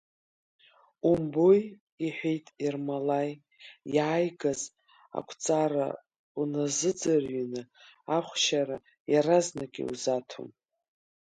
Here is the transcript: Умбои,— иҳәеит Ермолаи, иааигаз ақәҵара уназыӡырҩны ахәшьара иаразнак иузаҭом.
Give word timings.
Умбои,— 1.09 1.61
иҳәеит 2.05 2.45
Ермолаи, 2.65 3.31
иааигаз 3.95 4.61
ақәҵара 5.17 5.87
уназыӡырҩны 6.39 7.61
ахәшьара 8.15 8.77
иаразнак 9.11 9.73
иузаҭом. 9.81 10.49